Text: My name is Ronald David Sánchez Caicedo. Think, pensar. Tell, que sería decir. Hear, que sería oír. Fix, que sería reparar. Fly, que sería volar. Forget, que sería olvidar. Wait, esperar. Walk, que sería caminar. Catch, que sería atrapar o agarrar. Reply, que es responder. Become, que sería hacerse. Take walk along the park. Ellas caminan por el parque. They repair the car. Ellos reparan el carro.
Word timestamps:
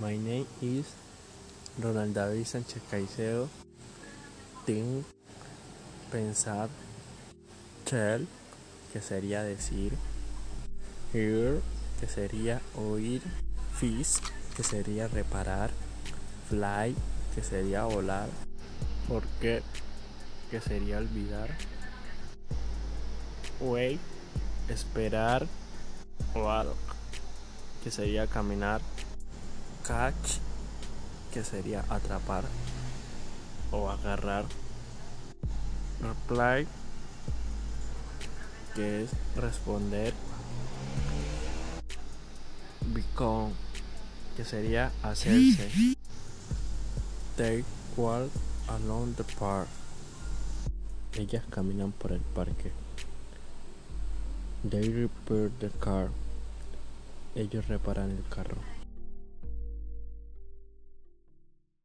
My 0.00 0.16
name 0.16 0.46
is 0.62 0.94
Ronald 1.82 2.14
David 2.14 2.46
Sánchez 2.46 2.80
Caicedo. 2.88 3.48
Think, 4.64 5.04
pensar. 6.12 6.68
Tell, 7.84 8.28
que 8.92 9.00
sería 9.02 9.42
decir. 9.42 9.94
Hear, 11.12 11.60
que 11.98 12.06
sería 12.06 12.60
oír. 12.76 13.22
Fix, 13.74 14.20
que 14.56 14.62
sería 14.62 15.08
reparar. 15.08 15.70
Fly, 16.48 16.94
que 17.34 17.42
sería 17.42 17.82
volar. 17.82 18.28
Forget, 19.08 19.64
que 20.48 20.60
sería 20.60 20.98
olvidar. 20.98 21.50
Wait, 23.58 23.98
esperar. 24.68 25.48
Walk, 26.36 26.76
que 27.82 27.90
sería 27.90 28.28
caminar. 28.28 28.80
Catch, 29.88 30.36
que 31.32 31.42
sería 31.42 31.82
atrapar 31.88 32.44
o 33.72 33.88
agarrar. 33.88 34.44
Reply, 36.02 36.68
que 38.74 39.04
es 39.04 39.10
responder. 39.34 40.12
Become, 42.92 43.54
que 44.36 44.44
sería 44.44 44.92
hacerse. 45.02 45.96
Take 47.38 47.64
walk 47.96 48.30
along 48.68 49.14
the 49.14 49.24
park. 49.38 49.68
Ellas 51.14 51.44
caminan 51.48 51.92
por 51.92 52.12
el 52.12 52.20
parque. 52.20 52.72
They 54.68 54.86
repair 54.90 55.50
the 55.60 55.70
car. 55.80 56.10
Ellos 57.34 57.66
reparan 57.68 58.10
el 58.10 58.24
carro. 58.28 58.58